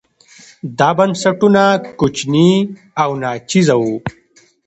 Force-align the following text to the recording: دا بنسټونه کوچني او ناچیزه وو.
دا 0.79 0.89
بنسټونه 0.97 1.63
کوچني 1.99 2.51
او 3.01 3.09
ناچیزه 3.21 3.75
وو. 3.81 3.95